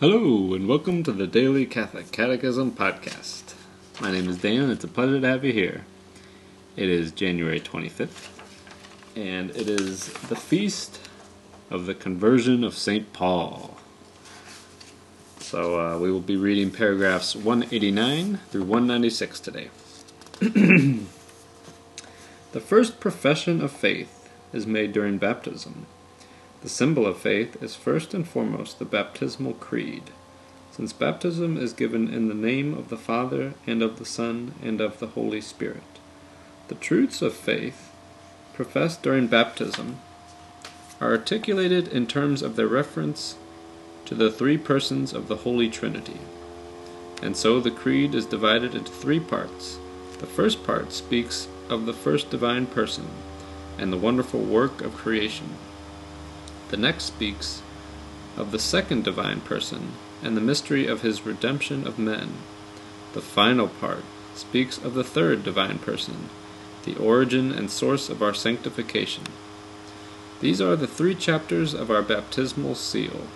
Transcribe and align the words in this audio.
Hello, 0.00 0.54
and 0.54 0.66
welcome 0.66 1.02
to 1.02 1.12
the 1.12 1.26
Daily 1.26 1.66
Catholic 1.66 2.10
Catechism 2.10 2.70
Podcast. 2.70 3.52
My 4.00 4.10
name 4.10 4.30
is 4.30 4.38
Dan, 4.38 4.62
and 4.62 4.72
it's 4.72 4.82
a 4.82 4.88
pleasure 4.88 5.20
to 5.20 5.28
have 5.28 5.44
you 5.44 5.52
here. 5.52 5.84
It 6.74 6.88
is 6.88 7.12
January 7.12 7.60
25th, 7.60 8.30
and 9.14 9.50
it 9.50 9.68
is 9.68 10.10
the 10.14 10.36
feast 10.36 11.06
of 11.68 11.84
the 11.84 11.92
conversion 11.92 12.64
of 12.64 12.78
St. 12.78 13.12
Paul. 13.12 13.76
So 15.38 15.78
uh, 15.78 15.98
we 15.98 16.10
will 16.10 16.20
be 16.20 16.36
reading 16.38 16.70
paragraphs 16.70 17.36
189 17.36 18.38
through 18.48 18.62
196 18.64 19.38
today. 19.38 19.68
the 20.40 21.04
first 22.58 23.00
profession 23.00 23.60
of 23.60 23.70
faith 23.70 24.30
is 24.54 24.66
made 24.66 24.94
during 24.94 25.18
baptism. 25.18 25.84
The 26.62 26.68
symbol 26.68 27.06
of 27.06 27.16
faith 27.16 27.62
is 27.62 27.74
first 27.74 28.12
and 28.12 28.28
foremost 28.28 28.78
the 28.78 28.84
baptismal 28.84 29.54
creed, 29.54 30.10
since 30.72 30.92
baptism 30.92 31.56
is 31.56 31.72
given 31.72 32.12
in 32.12 32.28
the 32.28 32.34
name 32.34 32.74
of 32.74 32.90
the 32.90 32.98
Father, 32.98 33.54
and 33.66 33.82
of 33.82 33.98
the 33.98 34.04
Son, 34.04 34.54
and 34.62 34.80
of 34.80 34.98
the 34.98 35.08
Holy 35.08 35.40
Spirit. 35.40 35.82
The 36.68 36.74
truths 36.74 37.22
of 37.22 37.32
faith, 37.32 37.90
professed 38.52 39.02
during 39.02 39.26
baptism, 39.26 40.00
are 41.00 41.12
articulated 41.12 41.88
in 41.88 42.06
terms 42.06 42.42
of 42.42 42.56
their 42.56 42.68
reference 42.68 43.36
to 44.04 44.14
the 44.14 44.30
three 44.30 44.58
persons 44.58 45.14
of 45.14 45.28
the 45.28 45.36
Holy 45.36 45.70
Trinity. 45.70 46.20
And 47.22 47.36
so 47.36 47.58
the 47.58 47.70
creed 47.70 48.14
is 48.14 48.26
divided 48.26 48.74
into 48.74 48.92
three 48.92 49.20
parts. 49.20 49.78
The 50.18 50.26
first 50.26 50.62
part 50.64 50.92
speaks 50.92 51.48
of 51.70 51.86
the 51.86 51.94
first 51.94 52.28
divine 52.28 52.66
person 52.66 53.06
and 53.78 53.90
the 53.90 53.96
wonderful 53.96 54.40
work 54.40 54.82
of 54.82 54.94
creation. 54.94 55.48
The 56.70 56.76
next 56.76 57.04
speaks 57.04 57.62
of 58.36 58.52
the 58.52 58.58
second 58.58 59.02
divine 59.02 59.40
person 59.40 59.92
and 60.22 60.36
the 60.36 60.40
mystery 60.40 60.86
of 60.86 61.02
his 61.02 61.26
redemption 61.26 61.84
of 61.86 61.98
men. 61.98 62.34
The 63.12 63.20
final 63.20 63.66
part 63.66 64.04
speaks 64.36 64.78
of 64.78 64.94
the 64.94 65.02
third 65.02 65.42
divine 65.42 65.78
person, 65.78 66.28
the 66.84 66.94
origin 66.94 67.50
and 67.50 67.70
source 67.70 68.08
of 68.08 68.22
our 68.22 68.34
sanctification. 68.34 69.24
These 70.40 70.60
are 70.60 70.76
the 70.76 70.86
three 70.86 71.16
chapters 71.16 71.74
of 71.74 71.90
our 71.90 72.02
baptismal 72.02 72.76
seal. 72.76 73.26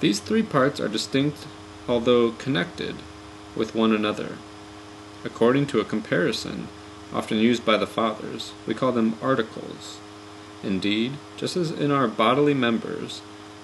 These 0.00 0.20
three 0.20 0.42
parts 0.42 0.80
are 0.80 0.88
distinct, 0.88 1.46
although 1.88 2.32
connected, 2.32 2.96
with 3.56 3.74
one 3.74 3.92
another. 3.92 4.36
According 5.24 5.66
to 5.68 5.80
a 5.80 5.84
comparison 5.84 6.68
often 7.12 7.38
used 7.38 7.64
by 7.64 7.78
the 7.78 7.86
Fathers, 7.86 8.52
we 8.66 8.74
call 8.74 8.92
them 8.92 9.16
articles. 9.22 9.98
Indeed, 10.62 11.12
just 11.36 11.56
as 11.56 11.70
in 11.70 11.90
our 11.90 12.06
bodily 12.06 12.54
members 12.54 13.20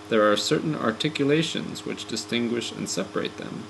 there 0.09 0.31
are 0.31 0.37
certain 0.37 0.75
articulations 0.75 1.87
which 1.87 2.09
distinguish 2.09 2.73
and 2.73 2.89
separate 2.89 3.37
them, 3.37 3.65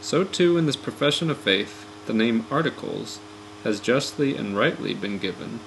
so 0.00 0.24
too 0.24 0.56
in 0.56 0.66
this 0.66 0.76
profession 0.76 1.30
of 1.30 1.38
faith 1.38 1.86
the 2.06 2.14
name 2.14 2.46
articles 2.50 3.18
has 3.64 3.78
justly 3.78 4.36
and 4.36 4.56
rightly 4.56 4.94
been 4.94 5.18
given 5.18 5.60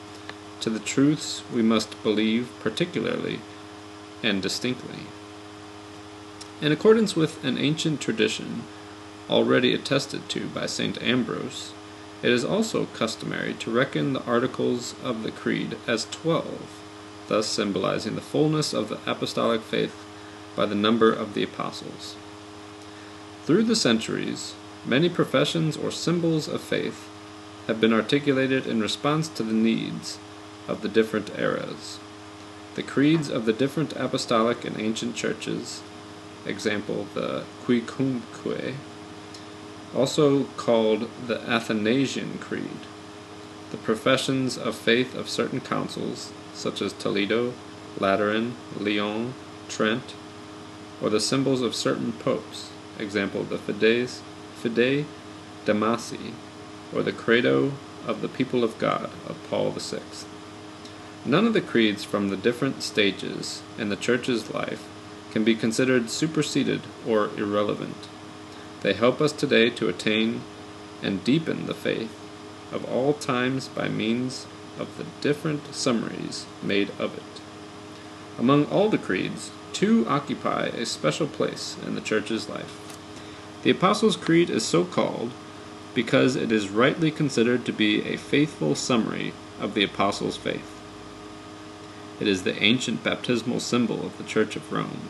to 0.62 0.70
the 0.70 0.80
truths 0.80 1.44
we 1.54 1.62
must 1.62 2.02
believe 2.02 2.50
particularly 2.62 3.40
and 4.24 4.42
distinctly. 4.42 5.02
In 6.62 6.72
accordance 6.72 7.16
with 7.16 7.44
an 7.44 7.58
ancient 7.58 8.02
tradition, 8.02 8.64
already 9.30 9.74
attested 9.74 10.28
to 10.30 10.48
by 10.48 10.66
St. 10.66 11.02
Ambrose, 11.02 11.74
it 12.24 12.32
is 12.32 12.46
also 12.46 12.86
customary 12.94 13.54
to 13.56 13.72
reckon 13.72 14.14
the 14.14 14.24
articles 14.24 14.96
of 15.04 15.22
the 15.22 15.32
Creed 15.32 15.78
as 15.86 16.06
twelve 16.06 16.82
thus 17.28 17.48
symbolizing 17.48 18.16
the 18.16 18.22
fullness 18.22 18.74
of 18.74 18.90
the 18.90 19.00
apostolic 19.10 19.62
faith 19.62 19.96
by 20.56 20.66
the 20.66 20.76
number 20.76 21.12
of 21.12 21.34
the 21.34 21.44
apostles. 21.44 22.16
Through 23.46 23.64
the 23.64 23.76
centuries, 23.76 24.54
many 24.86 25.10
professions 25.10 25.78
or 25.78 25.92
symbols 25.92 26.48
of 26.48 26.62
faith 26.62 27.10
have 27.68 27.82
been 27.82 27.94
articulated 27.94 28.68
in 28.68 28.80
response 28.80 29.28
to 29.30 29.44
the 29.44 29.54
needs 29.54 30.18
of 30.68 30.82
the 30.82 30.90
different 30.90 31.38
eras. 31.38 32.00
The 32.76 32.84
creeds 32.84 33.30
of 33.30 33.46
the 33.46 33.54
different 33.54 33.94
apostolic 33.94 34.66
and 34.66 34.80
ancient 34.80 35.16
churches, 35.16 35.82
example 36.46 37.08
the 37.14 37.44
Quicumque, 37.64 38.76
also 39.96 40.44
called 40.58 41.10
the 41.26 41.40
Athanasian 41.50 42.38
Creed, 42.40 42.82
the 43.76 43.82
professions 43.82 44.58
of 44.58 44.74
faith 44.74 45.14
of 45.14 45.28
certain 45.28 45.60
councils, 45.60 46.32
such 46.54 46.82
as 46.82 46.94
Toledo, 46.94 47.54
Lateran, 48.00 48.56
Lyon, 48.80 49.34
Trent, 49.68 50.14
or 51.02 51.10
the 51.10 51.20
symbols 51.20 51.62
of 51.62 51.76
certain 51.76 52.14
popes, 52.14 52.70
example 52.98 53.44
the 53.44 53.58
Fides, 53.58 54.22
Fide 54.56 55.04
Damasi, 55.66 56.32
or 56.94 57.04
the 57.04 57.12
Credo 57.12 57.74
of 58.08 58.22
the 58.22 58.30
people 58.30 58.64
of 58.64 58.80
God 58.80 59.10
of 59.28 59.38
Paul 59.50 59.72
VI. 59.72 60.00
None 61.26 61.46
of 61.46 61.52
the 61.52 61.60
creeds 61.60 62.06
from 62.06 62.30
the 62.30 62.38
different 62.38 62.82
stages 62.82 63.62
in 63.78 63.90
the 63.90 63.98
Church's 63.98 64.54
life 64.54 64.88
can 65.32 65.44
be 65.44 65.54
considered 65.54 66.10
superseded 66.10 66.84
or 67.06 67.30
irrelevant. 67.38 68.08
They 68.84 68.94
help 68.94 69.20
us 69.20 69.34
today 69.34 69.70
to 69.72 69.90
attain 69.90 70.44
and 71.04 71.26
deepen 71.26 71.66
the 71.66 71.74
faith 71.74 72.22
of 72.72 72.86
all 72.86 73.14
times 73.14 73.68
by 73.68 73.88
means 73.88 74.48
of 74.80 74.98
the 74.98 75.06
different 75.22 75.74
summaries 75.74 76.46
made 76.62 76.90
of 77.00 77.16
it. 77.16 77.42
Among 78.38 78.66
all 78.66 78.90
the 78.90 78.98
creeds, 78.98 79.52
two 79.72 80.06
occupy 80.08 80.66
a 80.68 80.86
special 80.86 81.28
place 81.28 81.78
in 81.86 81.96
the 81.96 82.02
Church's 82.02 82.50
life. 82.50 82.98
The 83.64 83.72
Apostles' 83.72 84.18
Creed 84.18 84.50
is 84.50 84.66
so 84.66 84.84
called 84.84 85.32
because 85.94 86.36
it 86.36 86.52
is 86.52 86.70
rightly 86.70 87.10
considered 87.10 87.66
to 87.66 87.72
be 87.72 88.04
a 88.04 88.18
faithful 88.18 88.76
summary 88.76 89.34
of 89.60 89.74
the 89.74 89.84
Apostles' 89.84 90.38
faith. 90.38 90.72
It 92.20 92.28
is 92.28 92.44
the 92.44 92.62
ancient 92.62 93.04
baptismal 93.04 93.60
symbol 93.60 94.06
of 94.06 94.18
the 94.18 94.24
Church 94.24 94.56
of 94.56 94.72
Rome. 94.72 95.10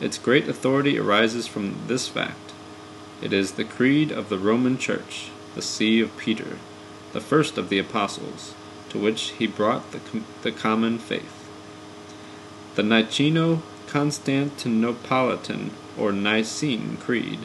Its 0.00 0.18
great 0.18 0.48
authority 0.48 0.98
arises 0.98 1.46
from 1.46 1.76
this 1.86 2.08
fact. 2.08 2.52
It 3.22 3.32
is 3.32 3.52
the 3.52 3.64
creed 3.64 4.10
of 4.10 4.28
the 4.28 4.38
Roman 4.38 4.76
Church, 4.76 5.30
the 5.54 5.62
See 5.62 6.00
of 6.00 6.16
Peter, 6.18 6.58
the 7.16 7.20
first 7.22 7.56
of 7.56 7.70
the 7.70 7.78
Apostles, 7.78 8.54
to 8.90 8.98
which 8.98 9.30
he 9.38 9.46
brought 9.46 9.90
the, 9.90 10.00
com- 10.00 10.26
the 10.42 10.52
common 10.52 10.98
faith. 10.98 11.48
The 12.74 12.82
Niceno 12.82 13.62
Constantinopolitan 13.86 15.70
or 15.96 16.12
Nicene 16.12 16.98
Creed 16.98 17.38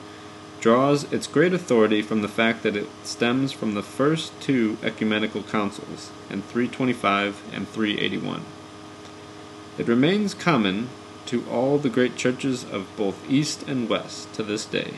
draws 0.59 1.09
its 1.13 1.25
great 1.25 1.53
authority 1.53 2.01
from 2.01 2.21
the 2.21 2.27
fact 2.27 2.63
that 2.63 2.75
it 2.75 2.89
stems 3.03 3.53
from 3.53 3.73
the 3.73 3.81
first 3.81 4.33
two 4.41 4.77
ecumenical 4.83 5.41
councils 5.41 6.11
in 6.29 6.41
325 6.41 7.41
and 7.53 7.65
381. 7.69 8.43
It 9.77 9.88
remains 9.88 10.33
common 10.33 10.89
to 11.27 11.45
all 11.49 11.77
the 11.77 11.89
great 11.89 12.17
churches 12.17 12.65
of 12.65 12.93
both 12.97 13.15
East 13.31 13.63
and 13.69 13.88
West 13.88 14.33
to 14.33 14.43
this 14.43 14.65
day. 14.65 14.95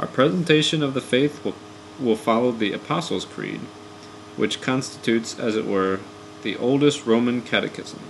Our 0.00 0.08
presentation 0.08 0.82
of 0.82 0.94
the 0.94 1.00
faith 1.00 1.44
will, 1.44 1.54
will 2.00 2.16
follow 2.16 2.52
the 2.52 2.72
Apostles' 2.72 3.24
Creed, 3.24 3.60
which 4.36 4.60
constitutes, 4.60 5.38
as 5.38 5.56
it 5.56 5.66
were, 5.66 6.00
the 6.42 6.56
oldest 6.56 7.06
Roman 7.06 7.42
catechism. 7.42 8.00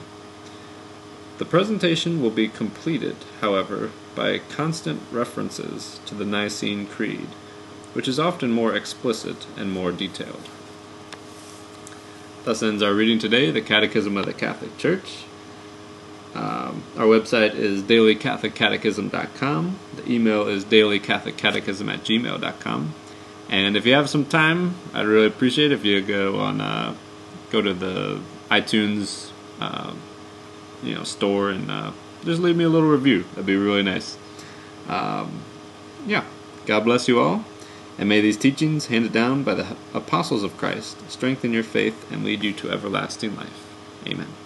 The 1.38 1.44
presentation 1.44 2.22
will 2.22 2.30
be 2.30 2.48
completed, 2.48 3.16
however, 3.40 3.90
by 4.14 4.38
constant 4.38 5.02
references 5.12 6.00
to 6.06 6.14
the 6.14 6.24
Nicene 6.24 6.86
Creed, 6.86 7.28
which 7.92 8.08
is 8.08 8.18
often 8.18 8.50
more 8.50 8.74
explicit 8.74 9.46
and 9.56 9.70
more 9.70 9.92
detailed. 9.92 10.48
Thus 12.44 12.62
ends 12.62 12.82
our 12.82 12.94
reading 12.94 13.18
today, 13.18 13.50
the 13.50 13.60
Catechism 13.60 14.16
of 14.16 14.24
the 14.24 14.32
Catholic 14.32 14.78
Church. 14.78 15.24
Um, 16.34 16.84
our 16.96 17.06
website 17.06 17.54
is 17.54 17.82
dailycatholiccatechism.com. 17.82 19.78
The 19.96 20.12
email 20.12 20.46
is 20.46 20.64
dailycatholiccatechism 20.64 21.92
at 21.92 22.04
gmail.com. 22.04 22.94
And 23.48 23.76
if 23.76 23.86
you 23.86 23.94
have 23.94 24.08
some 24.08 24.24
time, 24.24 24.74
I'd 24.92 25.06
really 25.06 25.26
appreciate 25.26 25.72
if 25.72 25.84
you 25.84 26.00
go 26.02 26.38
on, 26.40 26.60
uh, 26.60 26.94
go 27.50 27.62
to 27.62 27.72
the 27.72 28.20
iTunes, 28.50 29.30
uh, 29.60 29.94
you 30.82 30.94
know, 30.94 31.04
store 31.04 31.50
and 31.50 31.70
uh, 31.70 31.92
just 32.24 32.40
leave 32.40 32.56
me 32.56 32.64
a 32.64 32.68
little 32.68 32.88
review. 32.88 33.24
That'd 33.30 33.46
be 33.46 33.56
really 33.56 33.82
nice. 33.82 34.18
Um, 34.88 35.40
yeah, 36.06 36.24
God 36.66 36.84
bless 36.84 37.08
you 37.08 37.20
all, 37.20 37.44
and 37.98 38.08
may 38.08 38.20
these 38.20 38.36
teachings 38.36 38.86
handed 38.86 39.12
down 39.12 39.42
by 39.42 39.54
the 39.54 39.76
apostles 39.94 40.42
of 40.42 40.56
Christ 40.56 41.10
strengthen 41.10 41.52
your 41.52 41.64
faith 41.64 42.10
and 42.10 42.24
lead 42.24 42.44
you 42.44 42.52
to 42.54 42.70
everlasting 42.70 43.36
life. 43.36 43.64
Amen. 44.06 44.45